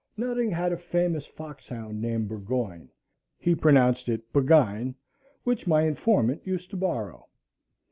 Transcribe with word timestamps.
Nutting 0.17 0.49
had 0.49 0.71
a 0.73 0.77
famous 0.77 1.27
fox 1.27 1.67
hound 1.67 2.01
named 2.01 2.27
Burgoyne,—he 2.27 3.53
pronounced 3.53 4.09
it 4.09 4.33
Bugine,—which 4.33 5.67
my 5.67 5.83
informant 5.83 6.41
used 6.43 6.71
to 6.71 6.75
borrow. 6.75 7.27